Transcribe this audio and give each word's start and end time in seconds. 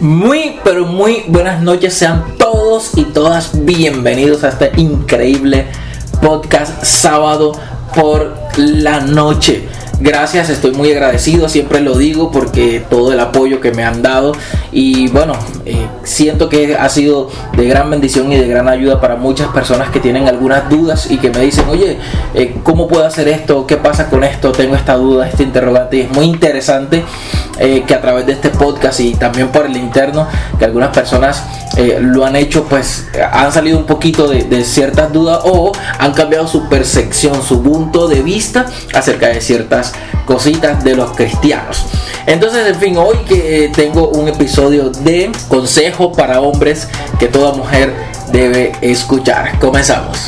Muy, 0.00 0.58
pero 0.64 0.86
muy 0.86 1.24
buenas 1.28 1.62
noches. 1.62 1.92
Sean 1.92 2.38
todos 2.38 2.92
y 2.96 3.04
todas 3.04 3.66
bienvenidos 3.66 4.44
a 4.44 4.48
este 4.48 4.72
increíble 4.78 5.66
podcast 6.22 6.82
sábado 6.82 7.52
por 7.94 8.34
la 8.56 9.00
noche. 9.00 9.68
Gracias, 10.02 10.48
estoy 10.48 10.70
muy 10.70 10.90
agradecido, 10.92 11.50
siempre 11.50 11.82
lo 11.82 11.94
digo 11.94 12.30
porque 12.30 12.82
todo 12.88 13.12
el 13.12 13.20
apoyo 13.20 13.60
que 13.60 13.70
me 13.70 13.84
han 13.84 14.00
dado 14.00 14.32
y 14.72 15.08
bueno, 15.08 15.34
eh, 15.66 15.86
siento 16.04 16.48
que 16.48 16.74
ha 16.74 16.88
sido 16.88 17.28
de 17.54 17.66
gran 17.66 17.90
bendición 17.90 18.32
y 18.32 18.36
de 18.38 18.48
gran 18.48 18.66
ayuda 18.66 18.98
para 18.98 19.16
muchas 19.16 19.48
personas 19.48 19.90
que 19.90 20.00
tienen 20.00 20.26
algunas 20.26 20.70
dudas 20.70 21.10
y 21.10 21.18
que 21.18 21.28
me 21.28 21.40
dicen, 21.40 21.66
oye, 21.68 21.98
eh, 22.32 22.56
¿cómo 22.62 22.88
puedo 22.88 23.04
hacer 23.04 23.28
esto? 23.28 23.66
¿Qué 23.66 23.76
pasa 23.76 24.08
con 24.08 24.24
esto? 24.24 24.52
Tengo 24.52 24.74
esta 24.74 24.96
duda, 24.96 25.28
este 25.28 25.42
interrogante 25.42 25.98
y 25.98 26.00
es 26.00 26.10
muy 26.12 26.24
interesante 26.24 27.04
eh, 27.58 27.84
que 27.86 27.94
a 27.94 28.00
través 28.00 28.24
de 28.24 28.32
este 28.32 28.48
podcast 28.48 29.00
y 29.00 29.12
también 29.16 29.48
por 29.48 29.66
el 29.66 29.76
interno, 29.76 30.26
que 30.58 30.64
algunas 30.64 30.94
personas 30.94 31.44
lo 32.00 32.26
han 32.26 32.36
hecho, 32.36 32.64
pues 32.64 33.08
han 33.32 33.52
salido 33.52 33.78
un 33.78 33.86
poquito 33.86 34.28
de, 34.28 34.42
de 34.42 34.64
ciertas 34.64 35.12
dudas 35.12 35.40
o 35.44 35.72
han 35.98 36.12
cambiado 36.12 36.46
su 36.46 36.68
percepción, 36.68 37.42
su 37.42 37.62
punto 37.62 38.06
de 38.06 38.22
vista 38.22 38.66
acerca 38.92 39.28
de 39.28 39.40
ciertas 39.40 39.89
cositas 40.26 40.82
de 40.84 40.94
los 40.94 41.12
cristianos. 41.12 41.86
Entonces, 42.26 42.66
en 42.66 42.76
fin, 42.76 42.96
hoy 42.96 43.16
que 43.28 43.64
eh, 43.64 43.72
tengo 43.74 44.08
un 44.08 44.28
episodio 44.28 44.90
de 44.90 45.32
consejo 45.48 46.12
para 46.12 46.40
hombres 46.40 46.88
que 47.18 47.26
toda 47.26 47.52
mujer 47.52 47.92
debe 48.30 48.72
escuchar. 48.80 49.58
Comenzamos. 49.58 50.18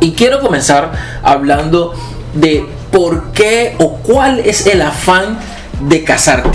Y 0.00 0.12
quiero 0.12 0.40
comenzar 0.40 0.92
hablando 1.22 1.94
de 2.34 2.64
por 2.90 3.32
qué 3.32 3.76
o 3.78 3.96
cuál 3.96 4.40
es 4.40 4.66
el 4.66 4.82
afán 4.82 5.38
de 5.80 6.04
casarte. 6.04 6.50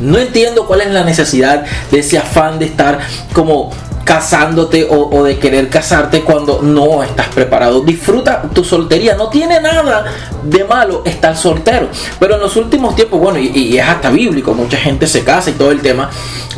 No 0.00 0.18
entiendo 0.18 0.66
cuál 0.66 0.82
es 0.82 0.90
la 0.90 1.04
necesidad 1.04 1.64
de 1.90 1.98
ese 2.00 2.18
afán 2.18 2.58
de 2.58 2.66
estar 2.66 3.00
como 3.32 3.72
casándote 4.08 4.86
o, 4.88 5.22
de 5.22 5.38
querer 5.38 5.68
casarte 5.68 6.22
cuando 6.22 6.62
no 6.62 7.02
estás 7.02 7.28
preparado. 7.28 7.82
Disfruta 7.82 8.40
tu 8.54 8.64
soltería, 8.64 9.14
no 9.14 9.28
tiene 9.28 9.60
nada 9.60 10.06
de 10.42 10.64
malo 10.64 11.02
estar 11.04 11.36
soltero. 11.36 11.90
Pero 12.18 12.36
en 12.36 12.40
los 12.40 12.56
últimos 12.56 12.96
tiempos, 12.96 13.20
bueno, 13.20 13.38
y, 13.38 13.76
es 13.76 13.86
hasta 13.86 14.08
bíblico, 14.08 14.54
mucha 14.54 14.78
gente 14.78 15.06
se 15.06 15.24
casa 15.24 15.50
y 15.50 15.52
todo 15.52 15.72
el 15.72 15.82
tema. 15.82 16.08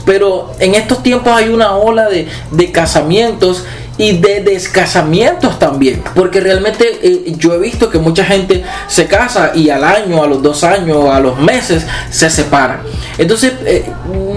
Pero 0.07 0.53
en 0.61 0.77
estos 0.77 1.03
tiempos 1.03 1.33
hay 1.37 1.49
una 1.49 1.75
ola 1.75 2.09
de, 2.09 2.29
de 2.53 2.71
casamientos 2.71 3.65
y 4.01 4.17
de 4.17 4.41
descasamientos 4.41 5.59
también. 5.59 6.03
Porque 6.15 6.41
realmente 6.41 7.01
eh, 7.03 7.35
yo 7.37 7.53
he 7.53 7.59
visto 7.59 7.91
que 7.91 7.99
mucha 7.99 8.25
gente 8.25 8.65
se 8.89 9.07
casa 9.07 9.53
y 9.55 9.69
al 9.69 9.85
año, 9.85 10.23
a 10.23 10.27
los 10.27 10.43
dos 10.43 10.65
años, 10.65 11.11
a 11.11 11.21
los 11.21 11.39
meses 11.39 11.87
se 12.09 12.31
separan. 12.31 12.81
Entonces, 13.19 13.53
eh, 13.67 13.85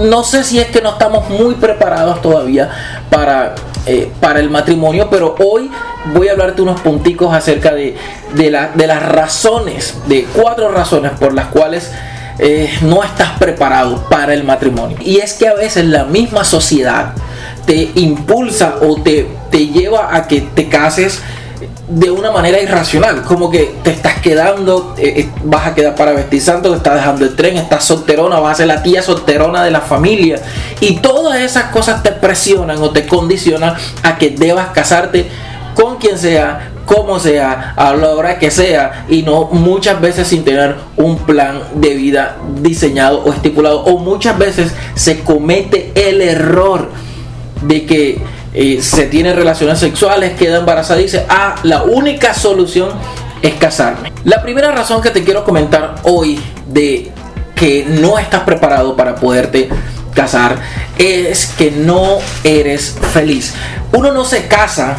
no 0.01 0.25
sé 0.25 0.43
si 0.43 0.59
es 0.59 0.67
que 0.67 0.81
no 0.81 0.89
estamos 0.91 1.29
muy 1.29 1.55
preparados 1.55 2.21
todavía 2.21 3.05
para, 3.09 3.55
eh, 3.85 4.11
para 4.19 4.41
el 4.41 4.49
matrimonio, 4.49 5.07
pero 5.09 5.33
hoy 5.39 5.71
voy 6.13 6.27
a 6.27 6.33
hablarte 6.33 6.61
unos 6.61 6.81
punticos 6.81 7.33
acerca 7.33 7.73
de, 7.73 7.95
de, 8.35 8.51
las 8.51 9.03
razones, 9.03 9.95
de 10.07 10.27
cuatro 10.35 10.71
razones 10.71 11.13
por 11.17 11.33
las 11.33 11.47
cuales 11.47 11.89
no 12.81 13.01
estás 13.01 13.37
preparado 13.39 14.09
para 14.09 14.33
el 14.33 14.43
matrimonio. 14.43 14.97
Y 14.99 15.19
es 15.19 15.33
que 15.33 15.47
a 15.47 15.53
veces 15.53 15.85
la 15.85 16.03
misma 16.03 16.43
sociedad 16.43 17.13
te 17.65 17.91
impulsa 17.95 18.75
o 18.81 19.01
te, 19.01 19.27
te 19.49 19.67
lleva 19.67 20.15
a 20.15 20.27
que 20.27 20.41
te 20.41 20.67
cases 20.69 21.21
de 21.87 22.09
una 22.09 22.31
manera 22.31 22.61
irracional, 22.61 23.23
como 23.23 23.49
que 23.49 23.75
te 23.83 23.91
estás 23.91 24.19
quedando, 24.19 24.95
eh, 24.97 25.13
eh, 25.17 25.29
vas 25.43 25.67
a 25.67 25.75
quedar 25.75 25.95
para 25.95 26.13
vestir 26.13 26.41
santo, 26.41 26.71
te 26.71 26.77
estás 26.77 26.95
dejando 26.95 27.25
el 27.25 27.35
tren, 27.35 27.57
estás 27.57 27.83
solterona, 27.83 28.39
vas 28.39 28.53
a 28.53 28.55
ser 28.55 28.67
la 28.67 28.81
tía 28.81 29.01
solterona 29.01 29.63
de 29.63 29.71
la 29.71 29.81
familia. 29.81 30.41
Y 30.79 30.97
todas 30.97 31.41
esas 31.41 31.65
cosas 31.65 32.01
te 32.01 32.11
presionan 32.11 32.81
o 32.81 32.91
te 32.91 33.05
condicionan 33.05 33.75
a 34.01 34.17
que 34.17 34.29
debas 34.29 34.67
casarte 34.69 35.27
con 35.75 35.97
quien 35.97 36.17
sea, 36.17 36.71
como 36.85 37.19
sea, 37.19 37.73
a 37.75 37.93
la 37.93 38.09
hora 38.09 38.39
que 38.39 38.51
sea 38.51 39.05
y 39.09 39.23
no 39.23 39.45
muchas 39.51 39.99
veces 39.99 40.27
sin 40.27 40.43
tener 40.43 40.75
un 40.95 41.17
plan 41.17 41.61
de 41.75 41.95
vida 41.95 42.37
diseñado 42.61 43.23
o 43.23 43.33
estipulado 43.33 43.83
o 43.83 43.97
muchas 43.97 44.37
veces 44.37 44.73
se 44.95 45.21
comete 45.21 45.91
el 45.95 46.21
error 46.21 46.89
de 47.67 47.85
que 47.85 48.21
eh, 48.53 48.81
se 48.81 49.07
tiene 49.07 49.33
relaciones 49.33 49.79
sexuales, 49.79 50.33
queda 50.33 50.59
embarazada 50.59 50.99
y 50.99 51.03
dice, 51.03 51.25
ah, 51.29 51.55
la 51.63 51.83
única 51.83 52.33
solución 52.33 52.89
es 53.41 53.55
casarme. 53.55 54.11
La 54.23 54.41
primera 54.41 54.71
razón 54.71 55.01
que 55.01 55.09
te 55.09 55.23
quiero 55.23 55.43
comentar 55.43 55.95
hoy 56.03 56.39
de 56.67 57.11
que 57.55 57.85
no 57.87 58.19
estás 58.19 58.41
preparado 58.41 58.95
para 58.95 59.15
poderte 59.15 59.69
casar 60.13 60.57
es 60.97 61.47
que 61.57 61.71
no 61.71 62.19
eres 62.43 62.95
feliz. 63.11 63.53
Uno 63.91 64.11
no 64.11 64.25
se 64.25 64.47
casa 64.47 64.97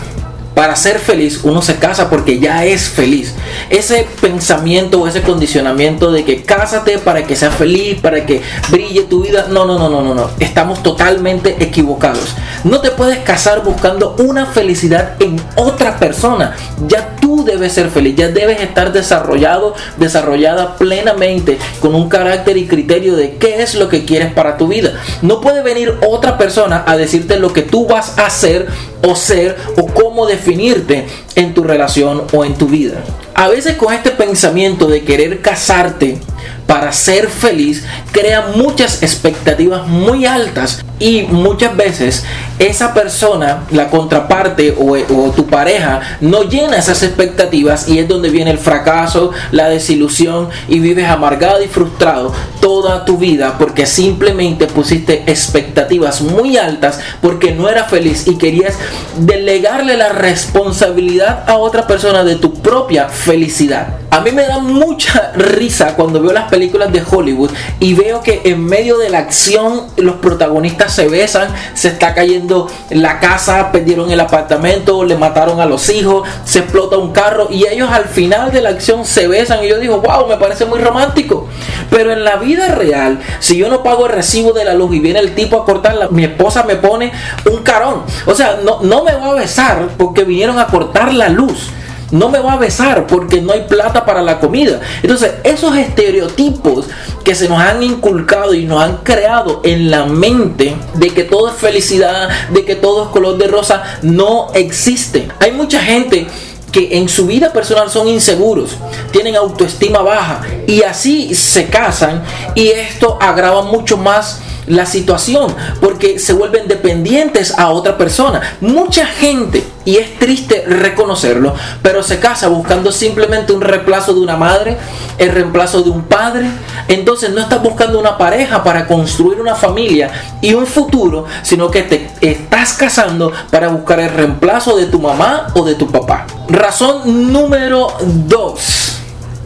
para 0.55 0.77
ser 0.77 0.99
feliz 0.99 1.41
uno 1.43 1.63
se 1.63 1.77
casa 1.77 2.09
porque 2.09 2.39
ya 2.39 2.65
es 2.65 2.89
feliz. 2.89 3.35
Ese 3.71 4.07
pensamiento 4.21 5.01
o 5.01 5.09
ese 5.09 5.23
condicionamiento 5.23 6.13
de 6.13 6.25
que 6.25 6.43
cásate 6.43 6.99
para 6.99 7.25
que 7.25 7.37
sea 7.37 7.51
feliz, 7.51 8.01
para 8.01 8.25
que 8.25 8.41
brille 8.71 9.03
tu 9.03 9.23
vida, 9.23 9.47
no, 9.51 9.67
no, 9.67 9.79
no, 9.79 9.89
no, 9.89 10.03
no, 10.03 10.15
no. 10.15 10.31
Estamos 10.39 10.83
totalmente 10.83 11.57
equivocados. 11.61 12.35
No 12.63 12.81
te 12.81 12.91
puedes 12.91 13.19
casar 13.19 13.63
buscando 13.63 14.17
una 14.19 14.47
felicidad 14.47 15.17
en 15.21 15.41
otra 15.57 15.99
persona. 15.99 16.57
Ya 16.87 17.17
tú 17.21 17.45
debes 17.45 17.73
ser 17.73 17.91
feliz, 17.91 18.15
ya 18.17 18.29
debes 18.29 18.61
estar 18.61 18.93
desarrollado, 18.93 19.75
desarrollada 19.97 20.77
plenamente 20.77 21.59
con 21.81 21.95
un 21.95 22.09
carácter 22.09 22.57
y 22.57 22.67
criterio 22.67 23.17
de 23.17 23.37
qué 23.37 23.63
es 23.63 23.75
lo 23.75 23.89
que 23.89 24.05
quieres 24.05 24.33
para 24.33 24.57
tu 24.57 24.69
vida. 24.69 25.01
No 25.23 25.41
puede 25.41 25.63
venir 25.63 25.95
otra 26.07 26.39
persona 26.39 26.85
a 26.87 26.97
decirte 26.97 27.39
lo 27.39 27.53
que 27.53 27.63
tú 27.63 27.87
vas 27.87 28.19
a 28.19 28.27
hacer 28.27 28.69
o 29.03 29.15
ser 29.15 29.57
o 29.77 29.87
cómo 29.87 30.27
definirte 30.45 31.07
en 31.37 31.55
tu 31.55 31.65
relación 31.65 32.25
o 32.33 32.45
en 32.45 32.55
tu 32.55 32.67
vida. 32.67 33.03
A 33.35 33.49
veces 33.49 33.77
con 33.77 33.93
este 33.95 34.11
pensamiento 34.11 34.87
de 34.87 35.03
querer 35.03 35.41
casarte 35.41 36.19
para 36.67 36.93
ser 36.93 37.29
feliz 37.31 37.85
crea 38.13 38.53
muchas 38.55 39.03
expectativas 39.03 39.87
muy 39.87 40.27
altas 40.27 40.85
y 40.99 41.23
muchas 41.23 41.77
veces 41.77 42.25
esa 42.59 42.95
persona, 42.95 43.65
la 43.71 43.91
contraparte 43.91 44.77
o, 44.79 44.95
tu 45.33 45.47
pareja 45.47 46.01
no 46.21 46.45
llena 46.45 46.79
esas 46.79 47.03
expectativas 47.03 47.89
y 47.89 47.99
es 47.99 48.09
donde 48.09 48.31
viene 48.31 48.51
el 48.51 48.59
fracaso, 48.59 49.33
la 49.51 49.69
desilusión 49.69 50.49
y 50.69 50.79
vives 50.79 51.09
amargado 51.09 51.63
y 51.63 51.67
frustrado 51.67 52.33
toda 52.61 53.05
tu 53.05 53.19
vida 53.19 53.57
porque 53.59 53.87
simplemente 53.87 54.67
pusiste 54.67 55.25
expectativas 55.27 56.23
muy 56.23 56.57
altas 56.57 57.01
porque 57.21 57.53
no 57.53 57.69
era 57.69 57.85
feliz 57.85 58.27
y 58.29 58.37
querías 58.39 58.75
delegarle 59.19 59.97
la 59.97 60.11
responsabilidad 60.11 61.45
a 61.49 61.57
otra 61.57 61.87
persona 61.87 62.25
de 62.25 62.37
tu 62.37 62.55
propia 62.55 63.09
felicidad. 63.09 63.99
A 64.11 64.21
mí 64.21 64.31
me 64.31 64.47
da 64.47 64.61
mucha 64.61 65.33
risa 65.35 65.97
cuando 65.97 66.23
veo 66.23 66.33
las 66.33 66.49
películas 66.49 66.93
de 66.93 67.03
Hollywood 67.05 67.51
y 67.81 67.95
veo 67.95 68.23
que 68.23 68.43
en 68.45 68.65
medio 68.65 68.97
de 68.97 69.11
la 69.11 69.19
acción 69.19 69.89
los 69.97 70.17
protagonistas 70.17 70.95
se 70.95 71.09
besan, 71.09 71.49
se 71.75 71.89
está 71.89 72.15
cayendo 72.15 72.44
la 72.91 73.21
casa, 73.21 73.71
perdieron 73.73 74.11
el 74.11 74.21
apartamento, 74.21 75.05
le 75.05 75.17
mataron 75.17 75.61
a 75.61 75.67
los 75.67 75.89
hijos, 75.91 76.29
se 76.45 76.61
explota 76.61 76.99
un 76.99 77.13
carro 77.13 77.49
y 77.51 77.67
ellos 77.67 77.91
al 77.91 78.05
final 78.05 78.53
de 78.53 78.61
la 78.61 78.71
acción 78.71 79.05
se 79.05 79.29
besan 79.29 79.65
y 79.65 79.69
yo 79.69 79.79
digo, 79.79 80.01
wow, 80.01 80.27
me 80.29 80.37
parece 80.37 80.65
muy 80.65 80.81
romántico. 80.81 81.49
Pero 81.91 82.13
en 82.13 82.25
la 82.25 82.37
vida 82.37 82.75
real, 82.75 83.21
si 83.41 83.57
yo 83.57 83.69
no 83.69 83.83
pago 83.83 84.07
el 84.07 84.13
recibo 84.13 84.53
de 84.53 84.65
la 84.65 84.75
luz 84.75 84.95
y 84.95 85.01
viene 85.01 85.21
el 85.21 85.35
tipo 85.35 85.57
a 85.61 85.65
cortarla, 85.65 86.09
mi 86.11 86.25
esposa 86.25 86.63
me 86.65 86.77
pone 86.77 87.13
un 87.51 87.63
carón. 87.63 88.03
O 88.27 88.35
sea, 88.35 88.59
no, 88.63 88.81
no 88.83 89.05
me 89.05 89.15
va 89.15 89.31
a 89.31 89.35
besar 89.35 89.89
porque 89.97 90.25
vinieron 90.25 90.59
a 90.59 90.67
cortar 90.67 91.13
la 91.13 91.29
luz 91.29 91.71
no 92.15 92.29
me 92.29 92.39
va 92.39 92.53
a 92.53 92.59
besar 92.59 93.07
porque 93.07 93.41
no 93.41 93.53
hay 93.53 93.63
plata 93.63 94.05
para 94.07 94.23
la 94.23 94.39
comida. 94.39 94.81
Entonces, 95.03 95.33
esos 95.43 95.77
estereotipos 95.77 96.87
que 97.25 97.35
se 97.35 97.49
nos 97.49 97.59
han 97.59 97.83
inculcado 97.83 98.55
y 98.55 98.65
nos 98.67 98.83
han 98.83 98.99
creado 98.99 99.61
en 99.65 99.91
la 99.91 100.07
mente 100.07 100.77
de 100.95 101.11
que 101.11 101.25
todo 101.25 101.49
es 101.49 101.57
felicidad, 101.57 102.29
de 102.51 102.65
que 102.65 102.77
todo 102.77 103.05
es 103.05 103.09
color 103.11 103.37
de 103.37 103.49
rosa, 103.49 103.83
no 104.03 104.53
existe. 104.55 105.29
Hay 105.41 105.51
mucha 105.51 105.81
gente 105.81 106.29
que 106.71 106.99
en 106.99 107.09
su 107.09 107.27
vida 107.27 107.53
personal 107.53 107.91
son 107.91 108.07
inseguros, 108.09 108.77
tienen 109.11 109.35
autoestima 109.35 110.01
baja 110.01 110.43
y 110.67 110.83
así 110.83 111.35
se 111.35 111.67
casan 111.67 112.23
y 112.55 112.69
esto 112.69 113.19
agrava 113.21 113.63
mucho 113.63 113.97
más 113.97 114.41
la 114.67 114.87
situación 114.87 115.55
porque 115.81 116.19
se 116.19 116.33
vuelven 116.33 116.69
dependientes 116.69 117.59
a 117.59 117.71
otra 117.71 117.97
persona. 117.97 118.41
Mucha 118.61 119.07
gente, 119.07 119.65
y 119.85 119.97
es 119.97 120.19
triste 120.19 120.65
reconocerlo, 120.67 121.55
pero 121.83 122.03
se 122.03 122.21
casa 122.21 122.49
buscando 122.49 122.93
simplemente 122.93 123.53
un 123.53 123.61
reemplazo 123.61 124.15
de 124.15 124.21
una 124.21 124.37
madre, 124.37 124.77
el 125.19 125.31
reemplazo 125.31 125.83
de 125.83 125.91
un 125.91 126.05
padre. 126.05 126.49
Entonces 126.89 127.31
no 127.31 127.41
estás 127.41 127.63
buscando 127.63 127.99
una 127.99 128.19
pareja 128.19 128.63
para 128.63 128.87
construir 128.87 129.41
una 129.41 129.55
familia 129.55 130.11
y 130.41 130.55
un 130.55 130.67
futuro, 130.67 131.27
sino 131.43 131.71
que 131.71 131.83
te 131.83 132.11
estás 132.21 132.75
casando 132.75 133.33
para 133.51 133.69
buscar 133.69 134.01
el 134.01 134.11
reemplazo 134.11 134.77
de 134.77 134.87
tu 134.87 135.01
mamá 135.01 135.49
o 135.55 135.65
de 135.65 135.75
tu 135.75 135.91
papá. 135.91 136.27
Razón 136.49 137.33
número 137.33 137.89
2 138.01 138.85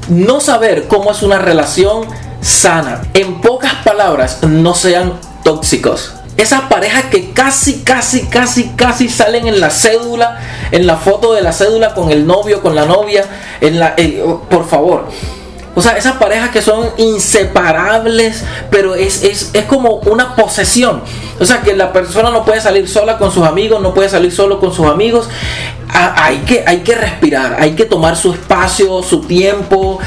no 0.09 0.41
saber 0.41 0.89
cómo 0.89 1.11
es 1.11 1.23
una 1.23 1.39
relación 1.39 2.07
sana. 2.49 3.03
En 3.15 3.41
pocas 3.41 3.75
palabras, 3.85 4.43
no 4.43 4.75
sean 4.75 5.13
tóxicos. 5.45 6.15
Esas 6.37 6.63
parejas 6.63 7.07
que 7.07 7.33
casi, 7.33 7.83
casi, 7.83 8.27
casi, 8.27 8.71
casi 8.77 9.09
salen 9.09 9.47
en 9.49 9.61
la 9.61 9.71
cédula, 9.71 10.39
en 10.71 10.87
la 10.87 10.97
foto 10.97 11.35
de 11.35 11.43
la 11.43 11.53
cédula 11.53 11.95
con 11.95 12.11
el 12.11 12.27
novio, 12.27 12.63
con 12.63 12.75
la 12.75 12.87
novia, 12.87 13.25
en 13.61 13.79
la, 13.79 13.97
oh, 14.25 14.43
por 14.49 14.69
favor. 14.69 15.09
O 15.79 15.81
sea, 15.81 15.97
esas 15.97 16.17
parejas 16.17 16.51
que 16.51 16.61
son 16.61 16.91
inseparables, 16.97 18.43
pero 18.69 18.97
es, 18.97 19.23
es, 19.23 19.51
es, 19.53 19.65
como 19.67 19.95
una 20.07 20.35
posesión. 20.35 21.03
O 21.39 21.45
sea, 21.45 21.61
que 21.61 21.77
la 21.77 21.93
persona 21.93 22.31
no 22.31 22.45
puede 22.45 22.61
salir 22.61 22.89
sola 22.89 23.17
con 23.17 23.31
sus 23.31 23.47
amigos, 23.47 23.81
no 23.81 23.95
puede 23.95 24.09
salir 24.09 24.33
solo 24.33 24.59
con 24.59 24.75
sus 24.75 24.87
amigos 24.87 25.29
hay 25.91 26.39
que, 26.39 26.65
hay 26.67 26.79
que 26.79 26.95
respirar, 26.95 27.57
hay 27.59 27.73
que 27.73 27.85
tomar 27.85 28.17
su 28.17 28.33
espacio, 28.33 29.03
su 29.03 29.21
tiempo. 29.21 29.99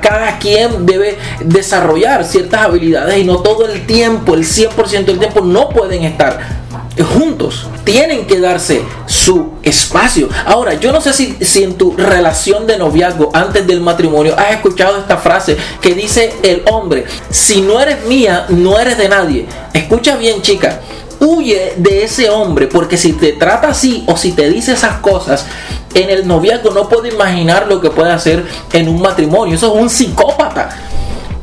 Cada 0.00 0.38
quien 0.38 0.86
debe 0.86 1.18
desarrollar 1.40 2.24
ciertas 2.24 2.62
habilidades 2.62 3.18
y 3.18 3.24
no 3.24 3.38
todo 3.38 3.66
el 3.66 3.86
tiempo, 3.86 4.34
el 4.34 4.44
100% 4.44 5.04
del 5.04 5.18
tiempo, 5.18 5.40
no 5.42 5.68
pueden 5.68 6.04
estar 6.04 6.55
juntos. 7.04 7.66
Tienen 7.84 8.26
que 8.26 8.40
darse 8.40 8.82
su 9.06 9.52
espacio. 9.62 10.28
Ahora, 10.44 10.74
yo 10.74 10.92
no 10.92 11.00
sé 11.00 11.12
si, 11.12 11.36
si, 11.40 11.62
en 11.62 11.74
tu 11.74 11.96
relación 11.96 12.66
de 12.66 12.78
noviazgo 12.78 13.30
antes 13.32 13.66
del 13.66 13.80
matrimonio 13.80 14.34
has 14.36 14.52
escuchado 14.52 14.98
esta 14.98 15.16
frase 15.18 15.56
que 15.80 15.94
dice 15.94 16.34
el 16.42 16.62
hombre, 16.70 17.04
si 17.30 17.60
no 17.60 17.80
eres 17.80 18.04
mía, 18.06 18.46
no 18.48 18.78
eres 18.78 18.98
de 18.98 19.08
nadie. 19.08 19.46
Escucha 19.72 20.16
bien, 20.16 20.42
chica 20.42 20.80
huye 21.18 21.74
de 21.76 22.04
ese 22.04 22.30
hombre, 22.30 22.66
porque 22.66 22.96
si 22.96 23.14
te 23.14 23.32
trata 23.32 23.68
así 23.68 24.04
o 24.06 24.16
si 24.16 24.32
te 24.32 24.50
dice 24.50 24.72
esas 24.72 24.98
cosas, 24.98 25.46
en 25.94 26.10
el 26.10 26.26
noviazgo 26.26 26.70
no 26.70 26.88
puedo 26.88 27.06
imaginar 27.06 27.66
lo 27.68 27.80
que 27.80 27.90
puede 27.90 28.12
hacer 28.12 28.44
en 28.72 28.88
un 28.88 29.00
matrimonio. 29.00 29.54
Eso 29.54 29.74
es 29.74 29.80
un 29.80 29.90
psicópata. 29.90 30.68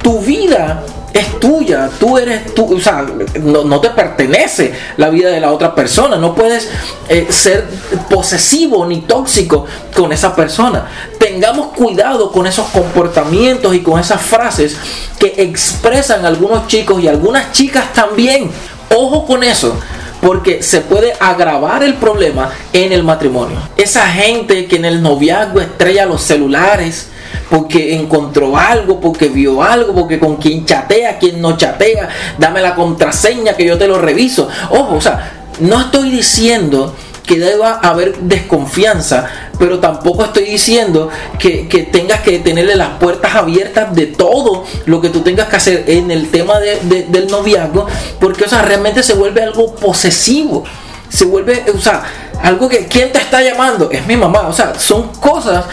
Tu 0.01 0.19
vida 0.19 0.83
es 1.13 1.39
tuya, 1.39 1.89
tú 1.99 2.17
eres 2.17 2.55
tú, 2.55 2.75
o 2.75 2.79
sea, 2.79 3.05
no, 3.39 3.79
te 3.79 3.91
pertenece 3.91 4.73
la 4.97 5.09
vida 5.09 5.29
de 5.29 5.39
la 5.39 5.51
otra 5.51 5.75
persona, 5.75 6.17
no 6.17 6.33
puedes 6.33 6.69
eh, 7.07 7.27
ser 7.29 7.69
posesivo 8.09 8.85
ni 8.87 9.01
tóxico 9.01 9.65
con 9.95 10.11
esa 10.11 10.35
persona. 10.35 10.87
Tengamos 11.19 11.67
cuidado 11.75 12.31
con 12.31 12.47
esos 12.47 12.67
comportamientos 12.69 13.75
y 13.75 13.81
con 13.81 13.99
esas 13.99 14.21
frases 14.21 14.75
que 15.19 15.35
expresan 15.37 16.25
algunos 16.25 16.67
chicos 16.67 17.01
y 17.01 17.07
algunas 17.07 17.51
chicas 17.51 17.93
también. 17.93 18.49
Ojo 18.95 19.25
con 19.25 19.43
eso, 19.43 19.79
porque 20.21 20.63
se 20.63 20.81
puede 20.81 21.13
agravar 21.19 21.83
el 21.83 21.93
problema 21.95 22.51
en 22.71 22.91
el 22.91 23.03
matrimonio. 23.03 23.57
Esa 23.77 24.07
gente 24.07 24.65
que 24.65 24.77
en 24.77 24.85
el 24.85 25.03
noviazgo 25.03 25.61
estrella 25.61 26.05
los 26.05 26.23
celulares 26.23 27.09
porque 27.53 27.93
encontró 27.93 28.57
algo, 28.57 28.99
porque 28.99 29.29
vio 29.29 29.61
algo, 29.61 29.93
porque 29.93 30.17
con 30.17 30.37
quien 30.37 30.65
chatea, 30.65 31.19
quien 31.19 31.39
no 31.39 31.55
chatea, 31.55 32.09
dame 32.39 32.61
la 32.61 32.73
contraseña 32.73 33.53
que 33.53 33.63
yo 33.63 33.77
te 33.77 33.87
lo 33.87 33.99
reviso. 33.99 34.49
Ojo, 34.71 34.95
o 34.95 35.01
sea, 35.01 35.45
no 35.59 35.81
estoy 35.81 36.09
diciendo 36.09 36.95
que 37.23 37.37
deba 37.37 37.73
haber 37.75 38.17
desconfianza, 38.17 39.27
pero 39.59 39.77
tampoco 39.77 40.23
estoy 40.23 40.45
diciendo 40.45 41.09
que, 41.37 41.67
tengas 41.91 42.21
que 42.21 42.39
tenerle 42.39 42.75
las 42.75 42.97
puertas 42.97 43.35
abiertas 43.35 43.93
de 43.93 44.07
todo 44.07 44.65
lo 44.87 44.99
que 44.99 45.09
tú 45.09 45.21
tengas 45.21 45.47
que 45.47 45.55
hacer 45.57 45.83
en 45.85 46.09
el 46.09 46.31
tema 46.31 46.59
del 46.59 47.27
noviazgo, 47.27 47.85
porque 48.19 48.45
o 48.45 48.49
sea, 48.49 48.63
realmente 48.63 49.03
se 49.03 49.13
vuelve 49.13 49.43
algo 49.43 49.75
posesivo, 49.75 50.63
se 51.07 51.25
vuelve, 51.25 51.65
o 51.71 51.79
sea, 51.79 52.03
algo 52.41 52.67
que, 52.67 52.87
¿quién 52.87 53.11
te 53.11 53.19
está 53.19 53.43
llamando? 53.43 53.91
Es 53.91 54.07
mi 54.07 54.17
mamá, 54.17 54.47
o 54.47 54.53
sea, 54.53 54.73
son 54.79 55.09
cosas 55.19 55.65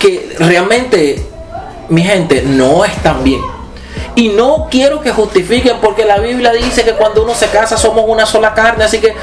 que 0.00 0.36
realmente, 0.38 1.24
mi 1.88 2.02
gente, 2.02 2.42
no 2.42 2.84
están 2.84 3.24
bien. 3.24 3.40
Y 4.14 4.28
no 4.30 4.68
quiero 4.70 5.00
que 5.00 5.12
justifiquen 5.12 5.76
porque 5.80 6.04
la 6.04 6.18
Biblia 6.18 6.52
dice 6.52 6.84
que 6.84 6.92
cuando 6.92 7.22
uno 7.22 7.34
se 7.34 7.48
casa 7.48 7.76
somos 7.76 8.04
una 8.08 8.24
sola 8.24 8.54
carne, 8.54 8.84
así 8.84 8.98
que 8.98 9.14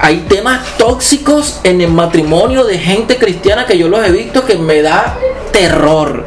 hay 0.00 0.18
temas 0.28 0.76
tóxicos 0.76 1.60
en 1.64 1.80
el 1.80 1.90
matrimonio 1.90 2.64
de 2.64 2.78
gente 2.78 3.16
cristiana 3.16 3.66
que 3.66 3.78
yo 3.78 3.88
los 3.88 4.06
he 4.06 4.12
visto 4.12 4.44
que 4.44 4.56
me 4.56 4.82
da 4.82 5.16
terror, 5.52 6.24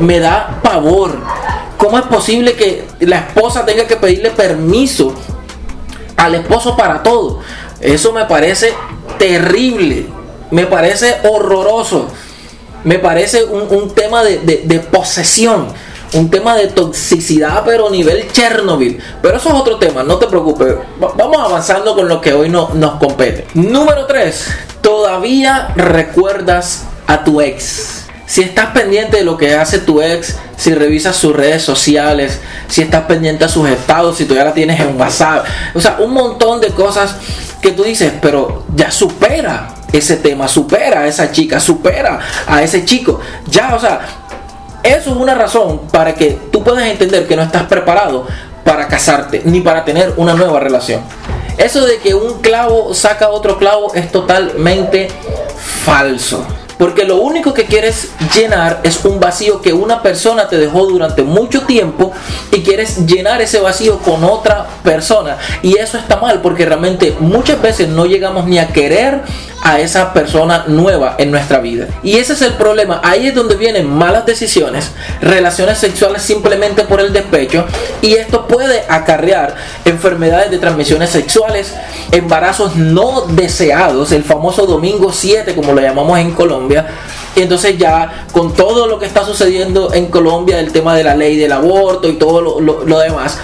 me 0.00 0.20
da 0.20 0.60
pavor. 0.62 1.18
¿Cómo 1.76 1.98
es 1.98 2.04
posible 2.06 2.54
que 2.54 2.86
la 3.00 3.18
esposa 3.18 3.64
tenga 3.64 3.86
que 3.86 3.96
pedirle 3.96 4.30
permiso 4.30 5.14
al 6.16 6.34
esposo 6.36 6.76
para 6.76 7.02
todo? 7.02 7.40
Eso 7.80 8.12
me 8.12 8.24
parece 8.24 8.72
terrible, 9.18 10.06
me 10.50 10.66
parece 10.66 11.16
horroroso, 11.28 12.08
me 12.84 12.98
parece 12.98 13.44
un, 13.44 13.94
tema 13.94 14.22
de, 14.22 14.38
de 14.38 14.80
posesión 14.80 15.68
un 16.14 16.30
tema 16.30 16.56
de 16.56 16.68
toxicidad, 16.68 17.62
pero 17.64 17.90
nivel 17.90 18.30
Chernobyl. 18.32 18.98
Pero 19.20 19.36
eso 19.36 19.48
es 19.48 19.54
otro 19.54 19.76
tema, 19.76 20.02
no 20.02 20.16
te 20.16 20.26
preocupes. 20.26 20.74
vamos 20.98 21.38
avanzando 21.38 21.94
con 21.94 22.08
lo 22.08 22.20
que 22.20 22.32
hoy 22.32 22.48
no, 22.48 22.70
nos 22.74 22.94
compete. 22.94 23.46
Número 23.54 24.06
3. 24.06 24.46
Todavía 24.80 25.72
recuerdas 25.76 26.84
a 27.06 27.24
tu 27.24 27.40
ex. 27.40 28.06
Si 28.26 28.42
estás 28.42 28.72
pendiente 28.72 29.18
de 29.18 29.24
lo 29.24 29.38
que 29.38 29.54
hace 29.54 29.78
tu 29.78 30.02
ex, 30.02 30.36
si 30.56 30.74
revisas 30.74 31.16
sus 31.16 31.34
redes 31.34 31.62
sociales, 31.62 32.40
si 32.68 32.82
estás 32.82 33.04
pendiente 33.04 33.44
a 33.44 33.48
sus 33.48 33.68
estados, 33.68 34.18
si 34.18 34.24
todavía 34.24 34.50
la 34.50 34.54
tienes 34.54 34.80
en 34.80 35.00
WhatsApp, 35.00 35.46
o 35.74 35.80
sea, 35.80 35.96
un 35.98 36.12
montón 36.12 36.60
de 36.60 36.68
cosas 36.68 37.16
que 37.62 37.72
tú 37.72 37.84
dices, 37.84 38.12
pero 38.20 38.64
ya 38.74 38.90
supera 38.90 39.77
ese 39.92 40.16
tema, 40.16 40.48
supera 40.48 41.00
a 41.00 41.06
esa 41.06 41.32
chica, 41.32 41.60
supera 41.60 42.20
a 42.46 42.62
ese 42.62 42.84
chico. 42.84 43.20
Ya, 43.46 43.74
o 43.74 43.80
sea, 43.80 44.00
eso 44.82 45.10
es 45.10 45.16
una 45.16 45.34
razón 45.34 45.82
para 45.90 46.14
que 46.14 46.38
tú 46.52 46.62
puedas 46.62 46.84
entender 46.84 47.26
que 47.26 47.36
no 47.36 47.42
estás 47.42 47.64
preparado 47.64 48.26
para 48.64 48.86
casarte 48.86 49.42
ni 49.44 49.60
para 49.60 49.84
tener 49.84 50.12
una 50.16 50.34
nueva 50.34 50.60
relación. 50.60 51.00
Eso 51.56 51.84
de 51.86 51.98
que 51.98 52.14
un 52.14 52.40
clavo 52.40 52.94
saca 52.94 53.30
otro 53.30 53.58
clavo 53.58 53.92
es 53.94 54.12
totalmente 54.12 55.08
falso. 55.84 56.46
Porque 56.78 57.04
lo 57.04 57.16
único 57.16 57.52
que 57.52 57.64
quieres 57.64 58.10
llenar 58.32 58.80
es 58.84 59.04
un 59.04 59.18
vacío 59.18 59.60
que 59.60 59.72
una 59.72 60.00
persona 60.00 60.48
te 60.48 60.56
dejó 60.58 60.86
durante 60.86 61.24
mucho 61.24 61.62
tiempo 61.62 62.12
y 62.52 62.62
quieres 62.62 63.04
llenar 63.04 63.42
ese 63.42 63.58
vacío 63.58 63.98
con 63.98 64.22
otra 64.22 64.64
persona. 64.84 65.38
Y 65.62 65.76
eso 65.76 65.98
está 65.98 66.18
mal 66.18 66.40
porque 66.40 66.64
realmente 66.64 67.16
muchas 67.18 67.60
veces 67.60 67.88
no 67.88 68.06
llegamos 68.06 68.46
ni 68.46 68.60
a 68.60 68.68
querer 68.68 69.22
a 69.62 69.80
esa 69.80 70.12
persona 70.12 70.64
nueva 70.68 71.16
en 71.18 71.30
nuestra 71.30 71.58
vida. 71.58 71.86
Y 72.02 72.16
ese 72.16 72.32
es 72.34 72.42
el 72.42 72.54
problema. 72.54 73.00
Ahí 73.04 73.28
es 73.28 73.34
donde 73.34 73.56
vienen 73.56 73.88
malas 73.88 74.24
decisiones, 74.24 74.92
relaciones 75.20 75.78
sexuales 75.78 76.22
simplemente 76.22 76.84
por 76.84 77.00
el 77.00 77.12
despecho. 77.12 77.66
Y 78.00 78.14
esto 78.14 78.46
puede 78.46 78.84
acarrear 78.88 79.56
enfermedades 79.84 80.50
de 80.50 80.58
transmisiones 80.58 81.10
sexuales, 81.10 81.74
embarazos 82.12 82.76
no 82.76 83.22
deseados, 83.22 84.12
el 84.12 84.24
famoso 84.24 84.66
domingo 84.66 85.12
7 85.12 85.54
como 85.54 85.72
lo 85.72 85.80
llamamos 85.80 86.18
en 86.18 86.32
Colombia. 86.32 86.86
Y 87.36 87.42
entonces 87.42 87.78
ya 87.78 88.26
con 88.32 88.54
todo 88.54 88.86
lo 88.86 88.98
que 88.98 89.06
está 89.06 89.24
sucediendo 89.24 89.92
en 89.92 90.06
Colombia, 90.06 90.58
el 90.60 90.72
tema 90.72 90.96
de 90.96 91.04
la 91.04 91.14
ley 91.14 91.36
del 91.36 91.52
aborto 91.52 92.08
y 92.08 92.14
todo 92.14 92.60
lo, 92.60 92.98
demás, 92.98 93.38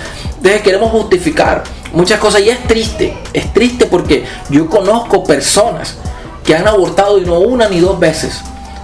entonces 0.45 0.61
queremos 0.61 0.91
justificar 0.91 1.65
muchas 1.95 2.21
cosas 2.21 2.43
y 2.43 2.51
es 2.51 2.63
triste, 2.65 3.17
es 3.33 3.51
triste 3.55 3.87
porque 3.87 4.27
yo 4.51 4.69
conozco 4.69 5.25
personas 5.25 5.97
que 6.45 6.55
han 6.55 6.69
abortado 6.69 7.17
y 7.17 7.23
no 7.23 7.39
una 7.39 7.67
ni 7.67 7.81
dos 7.81 7.99
veces, 7.99 8.43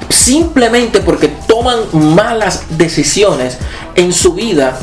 simplemente 0.09 1.01
porque 1.01 1.29
toman 1.47 1.81
malas 2.15 2.63
decisiones 2.79 3.59
en 3.95 4.15
su 4.15 4.33
vida 4.33 4.79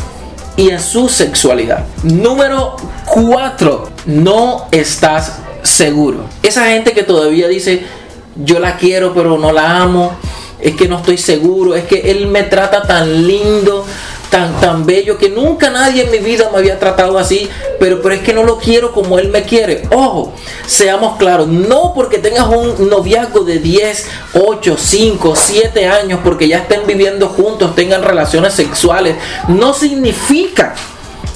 y 0.55 0.69
en 0.69 0.79
su 0.79 1.09
sexualidad. 1.09 1.83
Número 2.03 2.75
4, 3.07 3.89
no 4.05 4.67
estás 4.69 5.39
seguro. 5.63 6.25
Esa 6.43 6.67
gente 6.67 6.91
que 6.91 7.01
todavía 7.01 7.47
dice, 7.47 7.87
yo 8.35 8.59
la 8.59 8.77
quiero 8.77 9.15
pero 9.15 9.39
no 9.39 9.51
la 9.51 9.81
amo, 9.81 10.11
es 10.59 10.75
que 10.75 10.87
no 10.87 10.97
estoy 10.97 11.17
seguro, 11.17 11.73
es 11.73 11.85
que 11.85 12.11
él 12.11 12.27
me 12.27 12.43
trata 12.43 12.83
tan 12.83 13.25
lindo, 13.25 13.83
tan, 14.29 14.59
tan 14.59 14.85
bello 14.85 15.17
que 15.17 15.29
nunca 15.29 15.69
nadie 15.69 16.03
en 16.03 16.11
mi 16.11 16.19
vida 16.19 16.49
me 16.51 16.57
había 16.57 16.79
tratado 16.79 17.17
así, 17.17 17.49
pero, 17.79 18.01
pero 18.01 18.15
es 18.15 18.21
que 18.21 18.33
no 18.33 18.43
lo 18.43 18.57
quiero 18.57 18.91
como 18.91 19.19
él 19.19 19.29
me 19.29 19.43
quiere. 19.43 19.83
Ojo, 19.91 20.33
seamos 20.65 21.17
claros, 21.17 21.47
no 21.47 21.93
porque 21.93 22.19
tengas 22.19 22.47
un 22.47 22.89
noviazgo 22.89 23.41
de 23.41 23.59
10, 23.59 24.07
8, 24.33 24.75
5, 24.77 25.35
7 25.35 25.87
años, 25.87 26.19
porque 26.23 26.47
ya 26.47 26.59
estén 26.59 26.85
viviendo 26.85 27.29
juntos, 27.29 27.75
tengan 27.75 28.03
relaciones 28.03 28.53
sexuales, 28.53 29.15
no 29.47 29.73
significa 29.73 30.75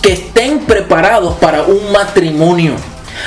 que 0.01 0.13
estén 0.13 0.59
preparados 0.59 1.35
para 1.35 1.63
un 1.63 1.91
matrimonio. 1.91 2.73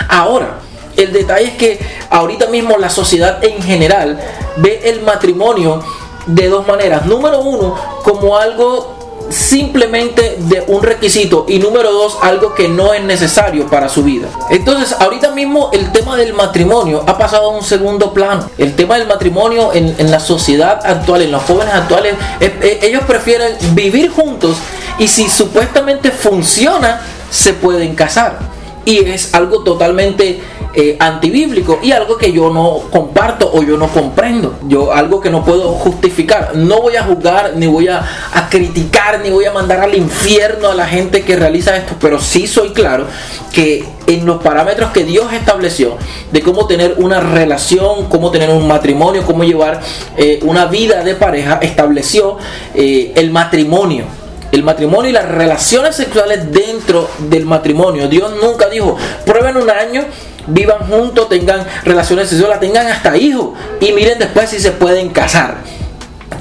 Ahora, 0.09 0.59
el 0.97 1.13
detalle 1.13 1.47
es 1.47 1.57
que 1.57 1.81
ahorita 2.11 2.47
mismo 2.47 2.77
la 2.79 2.91
sociedad 2.91 3.43
en 3.45 3.63
general 3.63 4.21
ve 4.57 4.81
el 4.85 5.03
matrimonio 5.03 5.83
de 6.27 6.49
dos 6.49 6.67
maneras. 6.67 7.07
Número 7.07 7.41
uno, 7.41 7.77
como 8.03 8.37
algo 8.37 8.94
simplemente 9.31 10.37
de 10.39 10.65
un 10.67 10.83
requisito 10.83 11.47
y 11.49 11.59
número 11.59 11.93
dos 11.93 12.19
algo 12.23 12.55
que 12.55 12.69
no 12.69 12.93
es 12.93 13.03
necesario 13.03 13.67
para 13.67 13.89
su 13.89 14.03
vida. 14.03 14.29
Entonces 14.51 14.97
ahorita 14.99 15.33
mismo 15.33 15.71
el 15.73 15.93
tema 15.93 16.17
del 16.17 16.35
matrimonio 16.35 17.05
ha 17.07 17.19
pasado 17.19 17.51
a 17.51 17.57
un 17.57 17.63
segundo 17.63 18.13
plano. 18.13 18.51
El 18.59 18.75
tema 18.75 18.99
del 18.99 19.09
matrimonio 19.09 19.73
en, 19.73 20.11
la 20.11 20.21
sociedad 20.21 20.81
actual, 20.85 21.23
en 21.23 21.33
los 21.33 21.43
jóvenes 21.43 21.75
actuales, 21.75 22.15
ellos 22.61 23.03
prefieren 23.07 23.57
vivir 23.73 24.11
juntos 24.11 24.57
y 24.99 25.09
si 25.09 25.29
supuestamente 25.29 26.11
funciona, 26.11 27.01
se 27.31 27.53
pueden 27.55 27.95
casar. 27.95 28.39
Y 28.85 28.99
es 28.99 29.35
algo 29.35 29.65
totalmente 29.65 30.43
eh, 30.75 30.97
antibíblico 30.99 31.79
y 31.83 31.93
algo 31.93 32.17
que 32.17 32.33
yo 32.33 32.51
no 32.51 32.81
comparto 32.91 33.51
o 33.53 33.63
yo 33.63 33.77
no 33.77 33.89
comprendo. 33.89 34.59
Yo 34.67 34.93
algo 34.93 35.21
que 35.21 35.31
no 35.31 35.45
puedo 35.45 35.73
justificar. 35.73 36.57
No 36.57 36.81
voy 36.81 36.97
a 36.97 37.05
juzgar, 37.05 37.53
ni 37.57 37.67
voy 37.67 37.89
a, 37.89 38.05
a 38.33 38.49
criticar, 38.49 39.21
ni 39.21 39.31
voy 39.31 39.45
a 39.45 39.53
mandar 39.53 39.81
al 39.81 39.95
infierno 39.95 40.69
a 40.69 40.75
la 40.75 40.87
gente 40.87 41.23
que 41.23 41.37
realiza 41.37 41.77
esto, 41.77 41.95
pero 42.01 42.21
sí 42.21 42.47
soy 42.47 42.71
claro 42.71 43.07
que 43.53 43.85
en 44.07 44.27
los 44.27 44.43
parámetros 44.43 44.91
que 44.91 45.05
Dios 45.05 45.33
estableció 45.33 45.97
de 46.33 46.43
cómo 46.43 46.67
tener 46.67 46.97
una 46.99 47.21
relación, 47.21 48.07
cómo 48.09 48.31
tener 48.31 48.51
un 48.51 48.67
matrimonio, 48.67 49.25
cómo 49.25 49.45
llevar 49.45 49.81
eh, 50.17 50.41
una 50.43 50.67
vida 50.67 51.03
de 51.05 51.15
pareja, 51.15 51.59
estableció 51.63 52.37
eh, 52.75 53.13
el 53.15 53.31
matrimonio 53.31 54.24
el 54.55 54.63
matrimonio 54.63 55.11
y 55.11 55.13
las 55.13 55.29
relaciones 55.29 55.97
sexuales 55.97 56.53
dentro 56.53 57.11
del 57.19 57.45
matrimonio. 57.45 58.09
Dios 58.09 58.33
nunca 58.41 58.69
dijo, 58.69 58.97
prueben 59.25 59.57
un 59.57 59.71
año 59.71 60.05
vivan 60.47 60.91
juntos, 60.91 61.29
tengan 61.29 61.67
relaciones 61.85 62.29
sexuales, 62.29 62.61
tengan 62.61 62.87
hasta 62.87 63.17
hijos 63.17 63.51
y 63.81 63.93
miren 63.93 64.19
después 64.19 64.51
si 64.51 64.61
se 64.61 64.73
pueden 64.73 65.11
casar. 65.11 65.57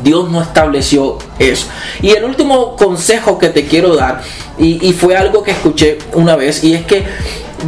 Dios 0.03 0.29
no 0.29 0.41
estableció 0.41 1.17
eso. 1.39 1.67
Y 2.01 2.11
el 2.11 2.25
último 2.25 2.75
consejo 2.75 3.39
que 3.39 3.49
te 3.49 3.65
quiero 3.65 3.95
dar, 3.95 4.21
y, 4.57 4.91
fue 4.93 5.15
algo 5.15 5.43
que 5.43 5.51
escuché 5.51 5.97
una 6.13 6.35
vez, 6.35 6.63
y 6.63 6.73
es 6.73 6.85
que 6.85 7.05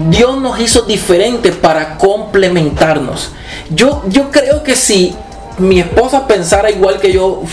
Dios 0.10 0.38
nos 0.42 0.60
hizo 0.60 0.82
diferentes 0.82 1.56
para 1.56 1.98
complementarnos. 1.98 3.32
Yo, 3.70 4.04
yo 4.08 4.32
creo 4.32 4.64
que 4.64 4.76
si 4.76 5.16
mi 5.60 5.80
esposa 5.80 6.28
pensara 6.28 6.70
igual 6.70 7.00
que 7.00 7.14
yo, 7.14 7.44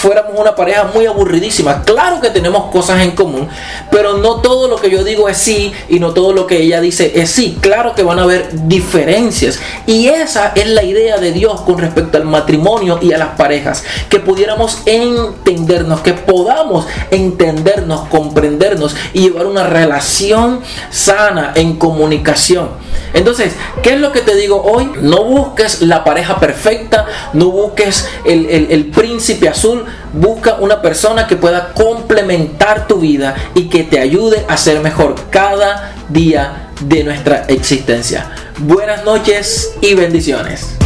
fuéramos 0.00 0.32
una 0.34 0.54
pareja 0.54 0.90
muy 0.94 1.04
aburridísima. 1.04 1.82
Claro 1.82 2.22
que 2.22 2.30
tenemos 2.30 2.70
cosas 2.70 3.02
en 3.02 3.10
común, 3.10 3.48
pero 3.90 4.16
no 4.16 4.36
todo 4.36 4.66
lo 4.66 4.76
que 4.76 4.90
yo 4.90 5.04
digo 5.04 5.28
es 5.28 5.36
sí 5.36 5.72
y 5.90 6.00
no 6.00 6.14
todo 6.14 6.32
lo 6.32 6.46
que 6.46 6.62
ella 6.62 6.80
dice 6.80 7.12
es 7.14 7.30
sí. 7.30 7.58
Claro 7.60 7.94
que 7.94 8.02
van 8.02 8.18
a 8.18 8.22
haber 8.22 8.48
diferencias. 8.66 9.60
Y 9.86 10.08
esa 10.08 10.52
es 10.54 10.66
la 10.68 10.82
idea 10.82 11.18
de 11.18 11.32
Dios 11.32 11.60
con 11.62 11.78
respecto 11.78 12.16
al 12.16 12.24
matrimonio 12.24 12.98
y 13.02 13.12
a 13.12 13.18
las 13.18 13.36
parejas. 13.36 13.84
Que 14.08 14.20
pudiéramos 14.20 14.78
entendernos, 14.86 16.00
que 16.00 16.14
podamos 16.14 16.86
entendernos, 17.10 18.08
comprendernos 18.08 18.96
y 19.12 19.20
llevar 19.20 19.46
una 19.46 19.66
relación 19.66 20.60
sana 20.90 21.52
en 21.54 21.76
comunicación. 21.76 22.70
Entonces, 23.12 23.54
¿qué 23.82 23.94
es 23.94 24.00
lo 24.00 24.12
que 24.12 24.20
te 24.20 24.34
digo 24.36 24.62
hoy? 24.62 24.90
No 25.00 25.24
busques 25.24 25.82
la 25.82 26.04
pareja 26.04 26.38
perfecta, 26.38 27.06
no 27.32 27.50
busques 27.50 28.08
el, 28.24 28.46
el 28.46 28.86
príncipe 28.86 29.48
azul, 29.48 29.84
busca 30.12 30.56
una 30.60 30.82
persona 30.82 31.26
que 31.26 31.36
pueda 31.36 31.72
complementar 31.72 32.86
tu 32.86 33.00
vida 33.00 33.34
y 33.54 33.68
que 33.68 33.84
te 33.84 33.98
ayude 33.98 34.44
a 34.48 34.56
ser 34.56 34.80
mejor 34.80 35.14
cada 35.30 35.94
día 36.08 36.70
de 36.80 37.04
nuestra 37.04 37.44
existencia. 37.48 38.30
Buenas 38.58 39.04
noches 39.04 39.74
y 39.80 39.94
bendiciones. 39.94 40.76